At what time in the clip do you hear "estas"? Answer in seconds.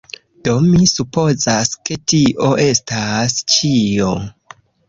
2.65-3.39